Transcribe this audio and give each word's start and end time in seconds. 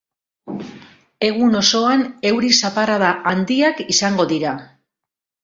Egun 1.27 1.57
osoan 1.59 2.01
euri 2.31 2.49
zaparrada 2.63 3.11
handiak 3.33 3.85
izango 3.97 4.29
dira. 4.35 4.57